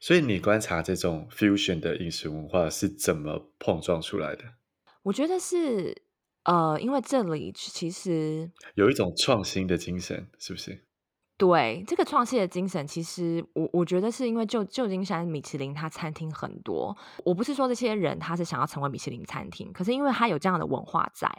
[0.00, 4.44] 所以你观察这种 fusion 的饮食文化是怎么碰撞出来的？
[5.06, 5.96] 我觉得是，
[6.42, 10.84] 呃，因为这里其实有一种创新的精神，是不是？
[11.38, 21.30] 对，这个创新的精神，其实我我觉得是因为旧旧金山米其林它餐厅很多，我不是说这些人他是想要成为米其林餐厅，可是因为他有这样的文化在，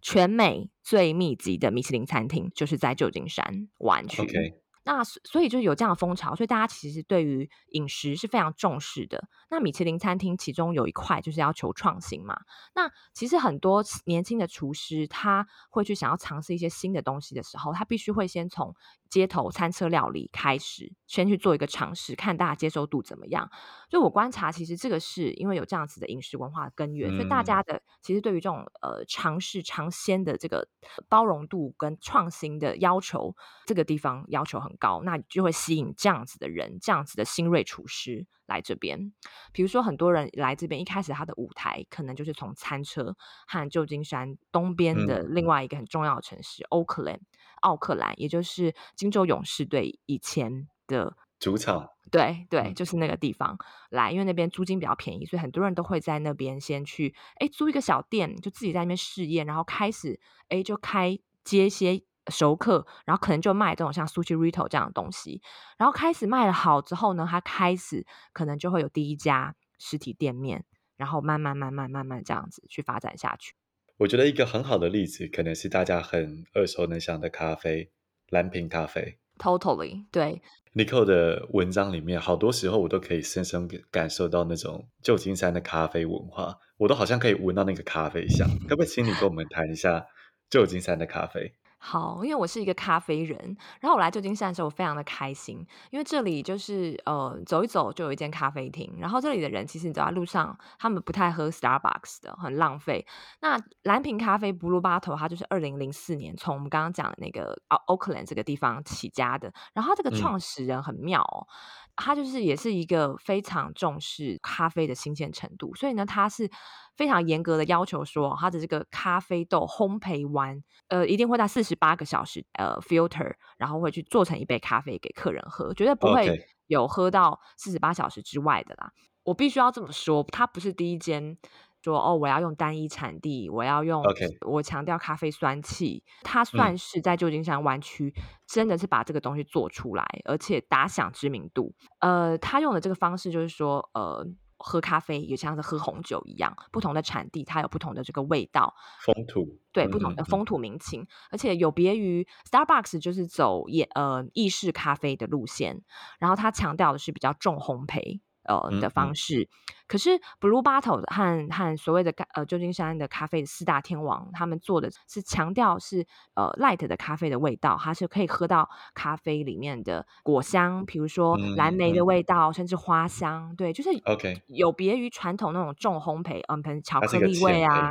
[0.00, 4.22] 全美最密集的米其林餐厅就是在旧金山湾区。
[4.22, 4.61] Okay.
[4.84, 9.28] 那所以就是有这样的风潮，所以大家其实对于饮食是非常重视的。
[9.48, 12.40] 那米其林餐厅其中有一块就是要求创新嘛。
[12.74, 18.74] 那其实很多年轻的厨师他会去想要尝试一些新的东西的时候，他必须会先从
[19.08, 23.50] 街头餐车料理开始，先去做一个尝试，看大家接受度怎么样。
[23.88, 30.66] 就我观察，其实这个是因为有这样子的饮食文化的根源，嗯、所以大家的其实对于这种呃尝试尝鲜的这个
[31.08, 39.12] 包容度跟创新的要求，这个地方要求很高，那就会吸引这样子的人，这样子的新锐厨师来这边。
[39.52, 47.20] 比如说，很多人来这边，一开始他的舞台可能就是从餐车和旧金山东边的另外一个很重要的城市奥克兰，
[47.60, 51.88] 奥克兰，也就是金州勇士队以前的主场。
[52.10, 53.56] 对对，就是那个地方
[53.88, 62.02] 来，因为那边租金比较便宜，所以很多人都会在那边先去，哎，租一个小店，就自己在那边试验，然后开始，哎，就开接一些。
[62.28, 65.40] 熟客，然后可能就卖这种像 Sushi Rito 这样的东西，
[65.78, 70.64] 然后开始卖了好之后呢，他开始可能就会有第一家实体店面，
[70.96, 73.54] 然后慢慢慢慢慢慢这样子去发展下去。
[73.98, 77.90] 我觉得一个很好的例子，可能是大家很耳熟能详的咖啡，
[78.30, 79.18] 蓝瓶咖啡。
[79.38, 80.42] Totally，对。
[80.74, 88.48] Nicole 的文章里面，好多时候我都可以深深感受到那种旧金山的咖啡文化，我都好像可以闻到那个咖啡香。
[88.68, 90.06] 可不可以请你跟我们谈一下
[90.48, 91.54] 旧金山的咖啡？
[91.84, 103.04] 好，因为我是一个咖啡人，然后我来旧金山的时候，我非常的开心，因为这里就是呃走一走就有一间咖啡厅，然后这里的人其实你走在路上，他们不太喝 Starbucks 的，很浪费。
[103.40, 111.48] 那蓝瓶咖啡 Blue Bottle 它就是二零零四年从我们刚刚讲的那个 Oakland 这个地方起家的，然后这个创始人很妙哦。
[111.48, 111.52] 嗯
[111.96, 116.50] 他就是也是一个非常重视咖啡的新鲜程度，所以呢，他是
[116.96, 128.92] 非常严格的要求说，他的这个咖啡豆烘焙完，呃，一定会在四十八个小时，呃，filter，然后会去做成一杯咖啡给客人喝，绝对不会有喝到四十八小时之外的啦。
[129.24, 131.36] 我必须要这么说，他不是第一间
[131.82, 134.02] 说哦，我要用单一产地，我要用.
[134.46, 138.14] 我强调咖啡酸气，它算是在旧金山湾区
[138.46, 141.74] 真的是把这个东西做出来，嗯、而且打响知名度。
[141.98, 144.24] 呃，他用的这个方式就是说，呃，
[144.58, 155.82] 喝咖啡也像是喝红酒一样，不同的产地它有不同的这个味道，风土对不同的风土民情，嗯嗯嗯，而且有别于 Starbucks 就是走也呃意式咖啡的路线，
[156.20, 158.20] 然后他强调的是比较重烘焙。
[158.44, 159.42] 呃的方式，嗯。
[159.42, 159.48] 嗯，
[159.86, 177.90] 可是 Blue Bottle 和和所谓的呃旧金山的咖啡的四大天王，他们做的是强调是呃 light 的咖啡的味道，它是可以喝到咖啡里面的果香，比如说蓝莓的味道，甚至花香，对，就是 OK 有别于传统那种重烘焙，嗯，巧克力味啊，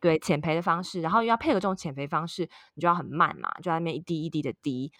[0.00, 4.92] 对，浅焙的方式，然后又要配合这种浅焙方式，你就要很慢嘛，就在那边一滴一滴的滴。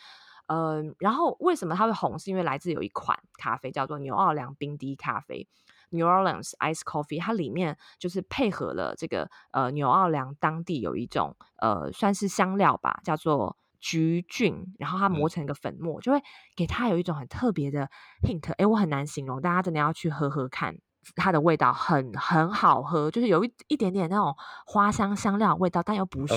[0.53, 2.19] 呃，然后为什么它会红？
[2.19, 5.49] 是因为来自有一款咖啡叫做牛奥良冰滴咖啡
[5.89, 16.23] （New Orleans Ice Coffee），它里面就是配合了这个呃牛奥良当地有一种呃算是香料吧，叫做橘菌，然后它磨成一个粉末，嗯、就会
[16.55, 17.89] 给它有一种很特别的
[18.23, 18.53] hint。
[18.59, 20.77] 哎，我很难形容，大家真的要去喝喝看，
[21.17, 24.37] 它的味道很很好喝，就是有一一点点那种
[24.67, 26.35] 花香香料味道，但又不是。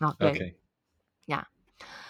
[0.00, 0.32] 哦，对，
[1.26, 1.48] 呀.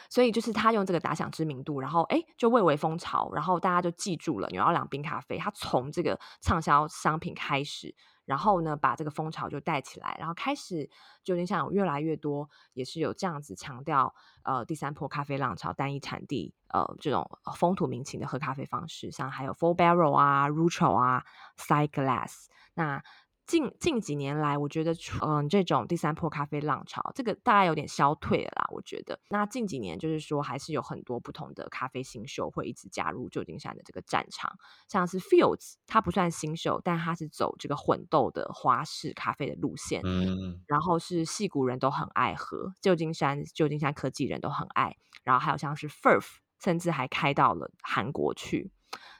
[0.08, 5.36] 所以就是他用这个打响知名度，然后哎，就蔚为风潮，然后大家就记住了纽奥良冰咖啡。
[5.38, 7.94] 他从这个畅销商品开始，
[8.24, 10.88] 然后呢，把这个风潮就带起来，然后开始
[11.22, 21.24] 旧金山有越来越多也是有这样子强调呃第三波咖啡浪潮单一产地呃这种风土民情的喝咖啡方式，像还有 Four Barrel 啊、Rucho 啊、
[21.58, 23.02] Side Glass 那。
[23.48, 24.94] 近近几年来，我觉得，
[25.26, 28.68] 嗯，这种第三波咖啡浪潮，这个大概有点消退了啦。
[28.70, 34.54] 我觉得，那近几年就是说，还是有很多不同的咖啡新秀会一直加入旧金山的这个战场，
[34.86, 48.70] 像是 Fields，它不算新秀，但它是走这个混豆的花式咖啡的路线，嗯，然后是戏骨人都很爱喝，旧金山旧金山科技人都很爱，然后还有像是 Firth，甚至还开到了韩国去。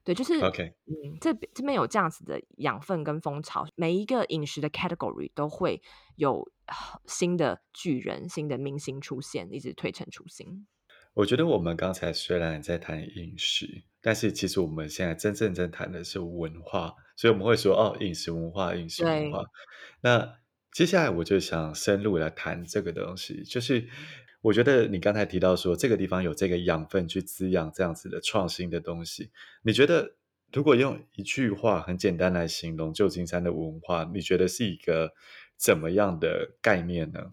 [0.04, 5.83] 对，就是 OK，嗯，这这边有这样子的养分跟风潮，每一个饮食的 category 都会
[6.16, 6.50] 有
[7.07, 10.66] 新的巨人、新的明星出现，一直推陈出新。
[11.12, 19.44] 我觉得我们刚才虽然在谈饮食，但是其实我们现在真正在谈的是文化，所以我们会说哦，饮食文化，饮食文化。
[20.00, 20.38] 那
[20.72, 23.88] 接下来我就想深入来谈这个东西，就是。
[24.40, 29.31] 我觉得你刚才提到说这个地方有这个养分去滋养这样子的创新的东西，
[29.62, 30.14] 你觉得
[30.53, 35.12] 如果用一句话很简单来形容旧金山的文化，你觉得是一个
[35.57, 37.33] 怎么样的概念呢？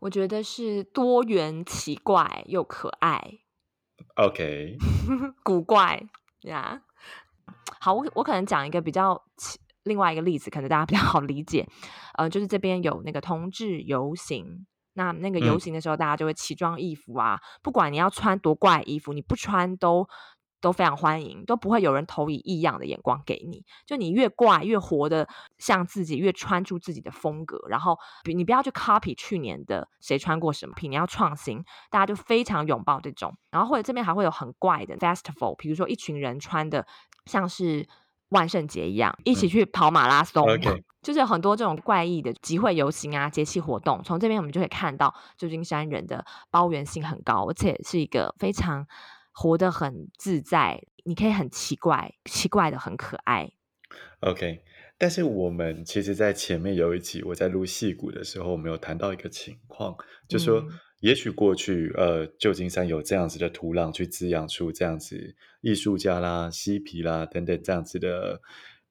[0.00, 3.38] 我觉得是多元、奇怪又可爱。
[4.16, 4.76] OK，
[5.42, 6.06] 古怪
[6.42, 6.82] 呀。
[6.82, 7.52] Yeah.
[7.80, 9.24] 好，我我可能讲一个比较
[9.84, 11.66] 另外一个例子，可能大家比较好理解。
[12.18, 14.66] 呃，就是这边有那个同志游行。
[14.96, 20.08] 那那个游行的时候，大家就会奇装异服啊，嗯、不管你要穿多怪衣服，你不穿都
[20.60, 23.64] 都非常欢迎，都不会有人投以异样的眼光给你。
[23.86, 25.28] 就你越怪越活得
[25.58, 33.36] 像自己，越穿出自己的风格，然后你不要去 copy 去年的谁穿过什么品，你要创新，大家就非常拥抱这种。
[33.50, 36.86] 然后或者这边还会有很怪的 festival，比如说一群人穿的
[37.26, 37.86] 像是。
[38.30, 40.82] 万圣节一样，一起去跑马拉松，嗯 okay.
[41.02, 44.02] 就是有很多这种怪异的集会游行啊、节气活动。
[44.02, 48.86] 从这边我们就可以看到，旧金山人的包容性很高，而且是一个非常
[49.32, 50.80] 活得很自在。
[51.04, 53.52] 你可以很奇怪，奇怪的很可爱。
[54.18, 54.62] OK，
[54.98, 59.94] 但是我们其实，在前面有一集我在录戏骨的时候，我们有谈到一个情况，
[60.28, 60.64] 就说。
[61.06, 68.40] 嗯也许过去，呃，旧金山有这样子的土壤去滋养出这样子艺术家啦、嬉皮啦等等这样子的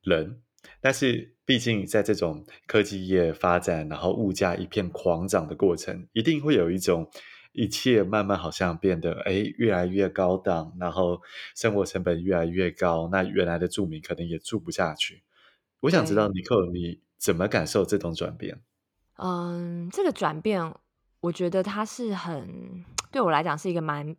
[0.02, 0.42] 人，
[0.80, 7.12] 但是毕竟在这种科技业发展，然后物价一片狂涨的过程，一定会有一种
[7.52, 11.22] 一切慢慢好像变得哎越来越高档，然后
[11.54, 15.24] 生活成本越来越高，那原来的住民可能也住不下去。
[15.82, 18.62] 我想知道尼克，你怎么感受这种转变？
[19.18, 20.74] 嗯，这个转变。
[21.26, 24.16] 我觉得它是很对我来讲是一个蛮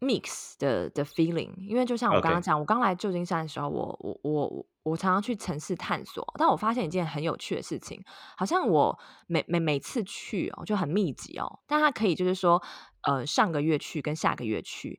[0.00, 8.02] mix 的的 feeling，因为就像我刚刚讲.我刚来旧金山的时候，我我我我常常去城市探索，但我发现一件很有趣的事情，
[8.38, 12.62] 好像我每每每次去哦就很密集哦，但它可以就是说，
[13.02, 14.98] 呃，上个月去跟下个月去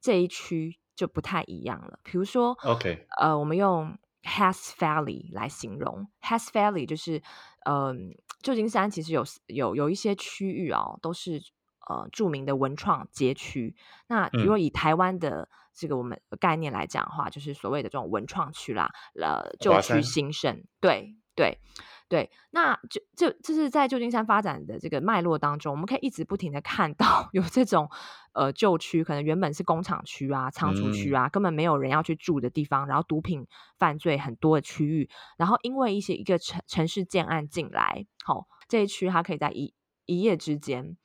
[0.00, 1.98] 这一区就不太一样了。
[2.02, 7.18] 比如说，OK，呃，我们用 Hass Valley 来形容，Hass Valley 就是
[7.66, 7.74] 嗯。
[7.74, 11.40] 呃旧金山其实有有有一些区域哦，都是
[11.88, 13.74] 呃著名的文创街区。
[14.06, 21.58] 那如果以台湾的这个我们概念来讲的话，嗯、就是所谓的这种文创区啦，呃，旧区新生，对对。
[22.06, 27.88] 对，那就就就是在旧金山发展的这个脉络当中，我们可以一直不停的看到 有这种
[28.34, 33.46] 呃旧区，可能原本是工厂区啊、仓储区啊，根本没有人要去住的地方，然后毒品
[33.78, 35.08] 犯罪很多的区域，
[35.38, 39.74] 然后因为一些一个城城市建案进来，好、哦，这一区它可以在一
[40.04, 40.96] 一夜之间，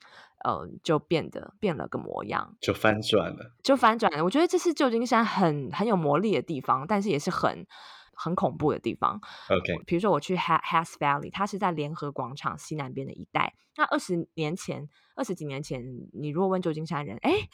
[0.44, 4.24] 呃，就变得变了个模样，就翻转了，就翻转了。
[4.26, 7.66] 我觉得这是旧金山很很有魔力的地方，但是也是很。
[8.22, 9.22] 很恐怖的地方。
[9.50, 13.54] OK，比如说我去 Hess Valley，它是在联合广场西南边的一带。
[13.78, 17.48] 那二十年前，二十几年前，你如果问旧金山人，哎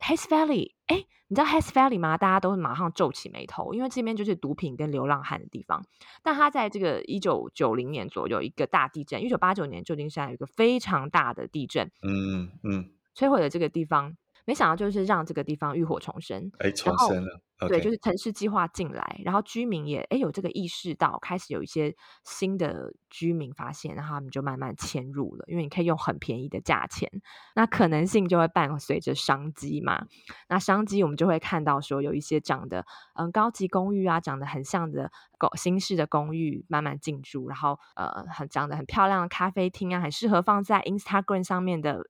[0.00, 2.18] ，Hess Valley，哎，你知道 Hess Valley 吗？
[2.18, 5.84] 大家都会马上皱起眉头，因为这边就是毒品跟流浪汉的地方。
[6.24, 14.16] 但它在这个一九九零年左右一个大地震，一九八九年旧金山有一个非常大的地震，嗯嗯，摧毁了这个地方。
[14.46, 17.40] 没想到就是让这个地方浴火重生，哎，重生了。
[17.68, 27.10] 对，就是城市计划进来，然后居民也哎有这个意识到，开始有一些新的居民发现，然后他们就慢慢迁入了，因为你可以用很便宜的价钱，
[27.54, 30.06] 那可能性就会伴随着商机嘛。
[30.48, 35.10] 那商机我们就会看到说，有一些长得嗯高级公寓啊，长得很像的
[35.54, 42.06] 新式的公寓慢慢进驻，然后呃很长得很漂亮的咖啡厅啊，很适合放在 Instagram 上面的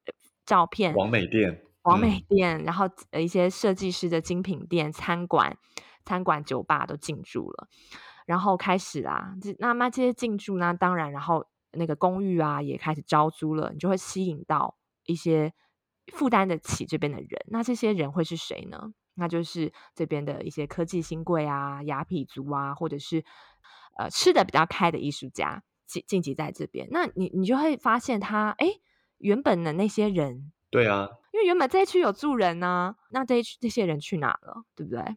[0.46, 1.62] 照片，网美店。
[1.82, 5.56] 网美店，嗯、然后一些设计师的精品店、餐馆、
[6.04, 7.68] 餐馆、酒吧都进驻了，
[8.26, 14.76] 然后开始啦，那那这些进驻呢，当然，然后那个公寓啊也开始招租了，你就会吸引到
[15.06, 15.54] 一些
[16.12, 17.28] 负担得起这边的人。
[17.46, 18.92] 那这些人会是谁呢？
[19.14, 23.24] 那就是这边的一些科技新贵啊、雅痞族啊，或者是
[23.98, 26.88] 呃吃的比较开的艺术家进晋级在这边。
[26.90, 28.66] 那你你就会发现他，哎，
[29.16, 30.52] 原本的那些人。
[30.70, 35.16] 对啊，因为原本这一区有住人呢、啊，那这一区这些人去哪了，对不对？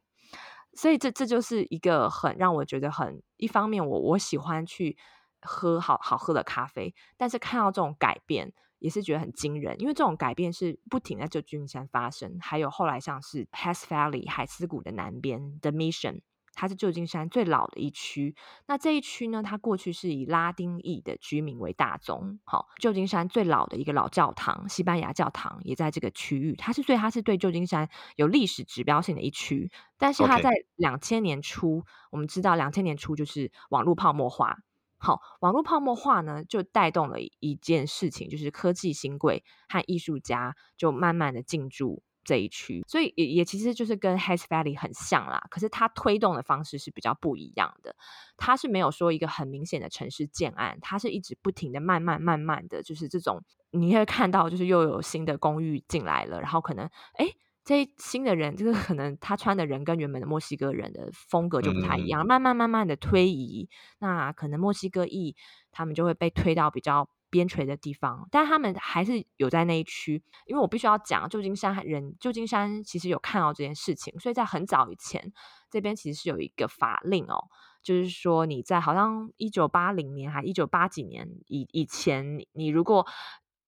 [0.74, 4.98] 所以这这就是一个很让我觉得很一方面我，我喜欢去
[5.42, 16.22] 喝好好喝的咖啡，但是看到这种改变也是觉得很惊人，因为这种改变是不停在旧金山发生，还有后来像是 Hess Valley 海斯谷的南边的 Mission。
[16.54, 18.36] 它是旧金山最老的一区，
[18.68, 22.40] 那这一区呢，它过去是以拉丁裔的居民为大宗。
[22.44, 26.56] 好，旧金山最老的一个老教堂，西班牙教堂也在这个区域。
[26.56, 29.72] 它是，所以它是对旧金山有历史指标性的一区。
[29.98, 34.60] 但是它在两千年初.我们知道两千年初就是网络泡沫化。
[34.98, 42.04] 好，网络泡沫化呢，就带动了一件事情，就是科技新贵和艺术家就慢慢的进驻。
[42.24, 47.96] 这一区，所以也也其实就是跟 Hess Valley 很像啦，可是它推动的方式是比较不一样的。
[48.38, 57.28] 它是没有说一个很明显的城市建案，它是一直不停的慢慢慢慢的就是这种，你会看到就是又有新的公寓进来了，然后可能哎，
[57.64, 63.70] 这新的人这个可能他穿的人跟原本的墨西哥人的风格就不太一样，嗯、慢慢慢慢的推移，
[64.00, 65.36] 那可能墨西哥裔
[65.72, 67.10] 他们就会被推到比较。
[67.34, 75.34] 边陲的地方，但他们还是有在那一区，因为我必须要讲，旧金山人，旧金山其实有看到这件事情，所以在很早以前，
[75.72, 77.50] 这边其实是有一个法令哦，
[77.82, 83.08] 就是说你在好像一九八零年还一九八几年以以前，你如果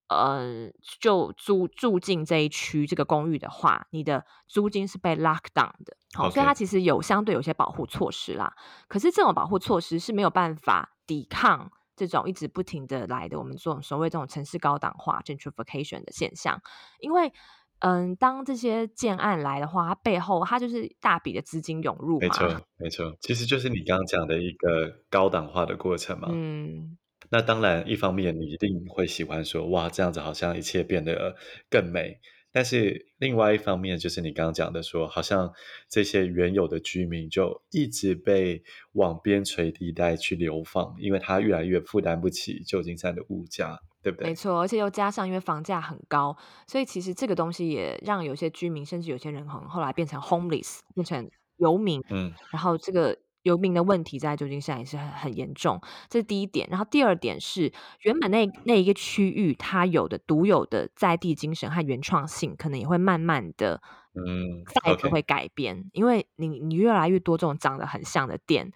[0.09, 0.69] 呃
[1.01, 8.53] 就租住进这一区这个公寓的话，你的租金是被 lock down 的，好.所以它其实有相对有些保护措施啦，
[8.87, 11.71] 可是这种保护措施是没有办法抵抗。
[11.95, 16.61] 这种一直不停的来的，我们这种所谓这种城市高档化 gentrification 的现象，
[16.99, 17.31] 因为
[17.79, 26.29] 嗯，当这些建案来的话，它背后它就是大笔的资金涌入嘛，没错没错，其实就是你刚刚讲的一个高档化的过程嘛。
[26.31, 26.97] 嗯，
[27.29, 31.35] 那当然，一方面你一定会喜欢说，哇，这样子好像一切变得
[31.69, 32.19] 更美。
[32.55, 35.51] 但是另外一方面，就是你刚刚讲的说，好像
[35.89, 44.29] 这些原有的居民就一直被往边陲地带去流放，因为他越来越负担不起旧金山的物价，对不对？
[44.29, 52.01] 没错，而且又加上因为房价很高，所以其实这个东西也让有些居民，甚至有些人可能后来变成 homeless，变成游民。
[52.09, 53.19] 嗯，然后这个。
[53.45, 55.79] 游民的问题在旧金山也是很很严重，
[56.09, 56.67] 这是第一点。
[56.71, 57.71] 然后第二点是，
[58.01, 63.79] 原本那那一个区域它有的独有的在地精神和原创性，可能也会慢慢的，
[64.15, 65.77] 嗯，再一个会改变。
[65.77, 65.89] 嗯 okay.
[65.93, 68.71] 因为你你越来越多这种长得很像的店，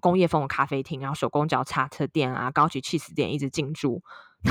[0.00, 4.02] 工业风的咖啡厅，然后手工脚叉车店啊，高级起司店一直进驻，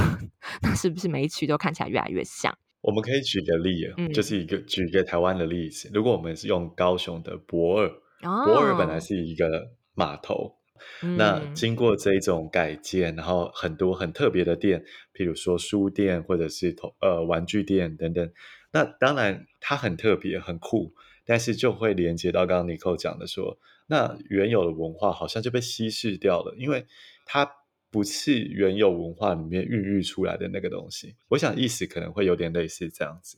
[0.63, 2.57] 那是不是每一区都看起来越来越像？
[2.79, 7.91] 我们可以举个例，嗯，就是一个举一个台湾的例子，如果我们是用高雄的博二。
[8.21, 10.55] 驳二本来是一个码头，
[11.01, 18.31] 哦、那经过这一种改建，然后很多很特别的店，譬如说书店或者是呃玩具店等等。
[18.71, 20.93] 那当然它很特别很酷，
[21.25, 23.57] 但是就会连接到刚刚尼可讲的说，
[23.87, 26.85] 那原有的文化好像就被稀释掉了，因为
[27.25, 27.49] 它
[27.89, 31.15] 不是原有文化里面孕育出来的那个东西。
[31.29, 33.37] 我想意思可能会有点类似这样子。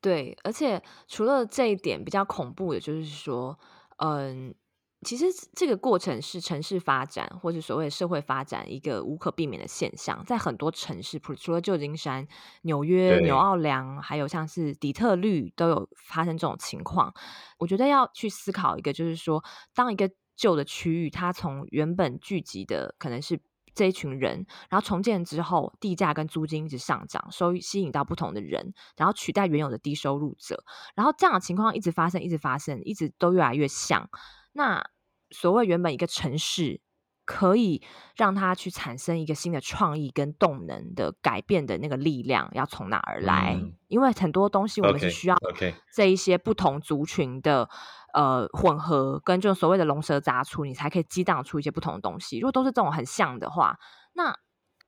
[0.00, 3.58] 对，而且除了这一点比较恐怖的，就是说，
[4.02, 4.54] 嗯。
[5.04, 5.24] 其实
[5.56, 12.24] 这个过程是城市发展，或是所谓社会发展一个无可避免的现象，在很多城市，除了旧金山、
[12.62, 17.12] 纽约、纽奥良，还有像是底特律，都有发生这种情况。
[17.58, 19.42] 我觉得要去思考一个，就是说，
[19.74, 23.40] 当一个旧的区域，它从原本聚集的可能是
[23.74, 30.62] 这一群人，然后重建之后，地价跟租金一直上涨，收吸引到不同的人，然后取代原有的低收入者，
[30.94, 34.08] 然后这样的情况一直发生，一直发生，一直都越来越像。
[34.52, 34.84] 那
[35.30, 36.80] 所谓原本一个城市
[37.24, 37.82] 可以
[38.16, 43.54] 让它去产生一个新的创意跟动能的改变的那个力量要从哪儿来？
[43.58, 45.36] 嗯、因为很多东西我们是需要
[45.94, 47.70] 这一些不同族群的.
[48.12, 52.38] 呃混合跟这种所谓的龙蛇杂处，你才可以激荡出一些不同的东西。
[52.38, 53.78] 如果都是这种很像的话，
[54.14, 54.34] 那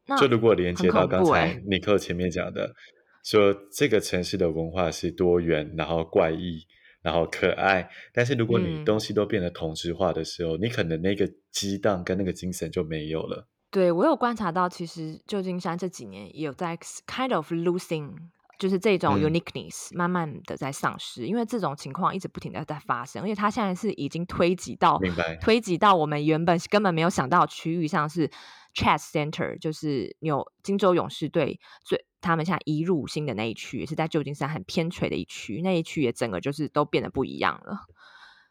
[0.07, 2.75] 那就如果连接到刚才尼克前面讲的，
[3.23, 6.67] 说这个城市的文化是多元，然后怪异。
[7.05, 13.47] 然后可爱，但是如果你东西都变得同质化的时候，嗯、你可能那个激荡跟那个精神就没有了。
[13.71, 18.15] 对，我有观察到，其实旧金山这几年也有在 kind of losing，
[18.59, 25.01] 就是这种 uniqueness、嗯、慢慢的在丧失，因为这种情况一直不停的在发生，而且它现在是已经推及到，
[25.41, 28.31] 推及到我们原本根本没有想到区域上是。
[28.77, 37.79] Chess Center 就是有金州勇士队最他们现在移入新的那一区，也是在旧金山很偏垂的一区，那一区也整个就是都变得不一样了，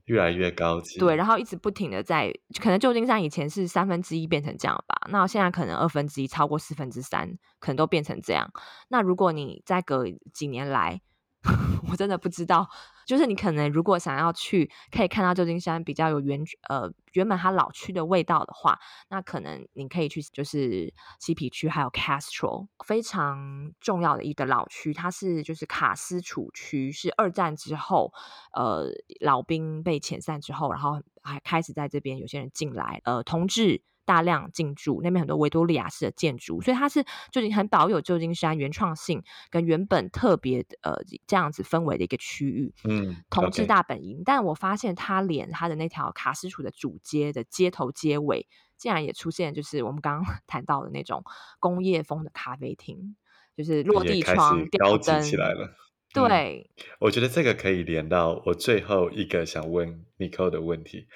[0.06, 1.00] 越来越高级。
[1.00, 8.52] 对，然后一直不停的在，可能旧金山以前是三分之一变成这样吧，那现在可能二分之一超过四分之三，可能都变成这样。
[8.90, 11.02] 那如果你再隔几年来，
[11.92, 12.70] 我真的不知道。
[13.06, 18.80] 就是你可能如果想要去，可以看到旧金山比较有原呃原本它老区的味道的话，
[19.10, 28.14] 那可能你可以去就是西皮区还有 Castro 非常重要的一个老区，它是就是卡斯楚区，是二战之后
[28.54, 28.86] 呃
[29.20, 33.84] 老兵被遣散之后，然后还开始在这边有些人进来呃同志。
[34.06, 42.74] 大量进驻那边很多维多利亚式的建筑，所以它是就已经很保有旧金山原创性跟原本特别呃这样子氛围的一个区域。
[42.84, 44.22] 嗯，同志大本营。
[44.26, 48.48] 但我发现它连它的那条卡斯楚的主街的街头街尾，
[48.78, 51.24] 竟然也出现就是我们刚刚 谈到的那种
[51.60, 53.16] 工业风的咖啡厅，
[53.56, 55.76] 就是落地窗、吊灯起来了。
[56.14, 61.08] 对、嗯，我觉得这个可以连到我最后一个想问 Nicole 的问题。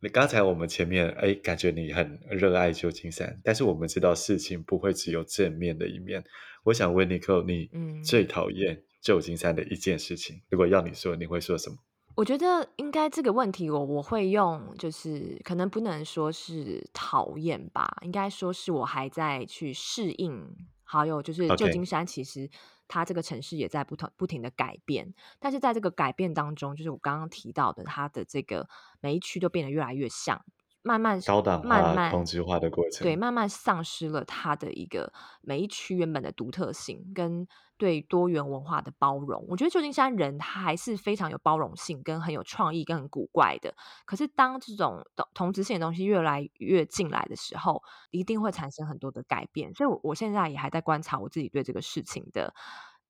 [0.00, 6.22] 你刚才我们前面哎，感觉你很热爱旧金山，但是我们知道事情不会只有正面的一面。
[6.64, 7.70] 我想问尼克，你
[8.04, 11.76] 最讨厌旧金山的一件事情，嗯，如果要你说，你会说什么？
[12.14, 20.46] 我觉得应该这个问题我我会用，就是可能不能说是讨厌吧，应该说是我还在去适应。
[20.88, 22.48] 还有就是旧金山其实。
[22.88, 28.68] 它这个城市也在不同不停的改变，但是在这个改变当中，就是我刚刚提到的，它的这个
[29.00, 30.44] 每一区都变得越来越像，
[30.86, 37.44] 慢慢高档化、慢慢同质化的过程，对，慢慢丧失了它的一个每一区原本的独特性跟
[37.76, 39.44] 对多元文化的包容。
[39.48, 43.74] 我觉得旧金山人他还是非常有包容性，跟很有创意，跟很古怪的。
[44.04, 47.82] 可是当这种同质性的东西越来越进来的时候，
[48.12, 49.74] 一定会产生很多的改变。
[49.74, 52.54] 所以，我我现在也还在观察我自己对这个事情的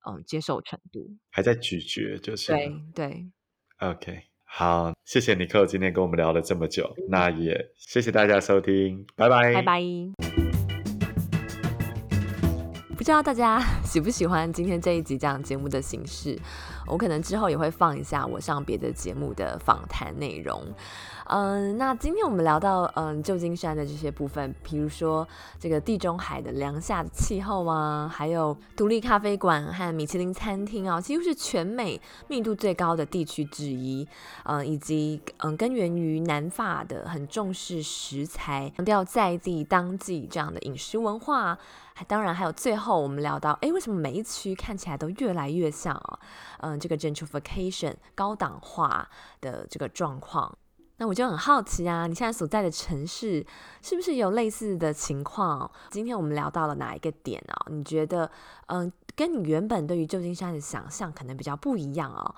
[0.09, 3.31] 嗯接受程度，还在咀嚼，就是对对。
[3.79, 4.23] OK。
[4.49, 9.81] 好，谢谢尼克今天跟我们聊了这么久，那也谢谢大家收听，拜拜，拜拜。
[12.95, 16.39] 不知道大家 喜不喜欢今天这一集这样节目的形式，
[16.87, 20.61] 我可能之后也会放一下我上别的节目的访谈内容。
[21.29, 25.27] 嗯，那今天我们聊到嗯旧金山的这些部分，比如说
[25.59, 34.07] 这个地中海的凉夏的气候啊，还有独立咖啡馆和米其林餐厅啊，几乎是全美密度最高的地区之一。
[34.45, 41.57] 嗯，以及嗯根源于南法的很重视食材，强调在地当季这样的饮食文化。
[42.05, 46.19] 当然还有最后我们聊到，哎，为什么每一区看起来都越来越像啊？
[46.59, 49.09] 嗯，这个 gentrification 高档化
[49.41, 50.57] 的这个状况。
[50.99, 53.45] 那我就很好奇啊，你现在所在的城市
[53.83, 55.69] 是不是有类似的情况？
[55.91, 57.71] 今天我们聊到了哪一个点哦？
[57.71, 58.31] 你觉得，
[58.65, 62.33] 嗯，跟你原本对于旧金山的想象可能比较不一样哦。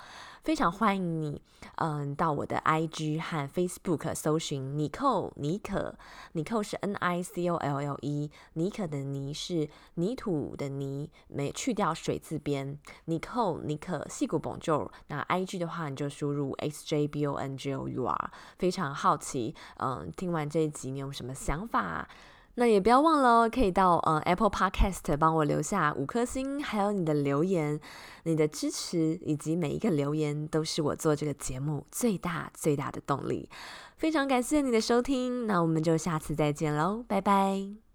[0.50, 1.43] 非常欢迎你，
[1.76, 5.93] 嗯，到我的 IG 和 Facebook 搜寻尼寇尼可，
[6.32, 14.89] 尼寇是 N I C O L L E，尼可的尼是泥土的泥，没去掉水字边，尼寇尼可矽谷 Bonjour。
[15.10, 18.32] 那 IG 的话，你就输入 S J B O N G O U R。
[18.58, 22.10] 非常好奇，嗯，听完这一集你有什么想法？
[22.60, 27.80] 那也不要忘了哦，可以到嗯 Apple Podcast 帮我留下五颗星，还有你的留言，
[28.24, 33.49] 你的支持以及每一个留言都是我做这个节目最大最大的动力。
[33.95, 37.88] 非常感谢你的收听，那我们就下次再见喽，拜拜。